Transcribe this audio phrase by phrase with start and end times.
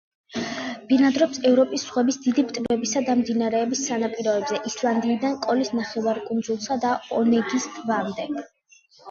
[0.91, 8.29] ბინადრობს ევროპის ზღვების, დიდი ტბებისა და მდინარეების სანაპიროებზე ისლანდიიდან კოლის ნახევარკუნძულსა და ონეგის ტბამდე.